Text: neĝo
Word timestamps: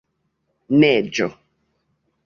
neĝo 0.79 1.31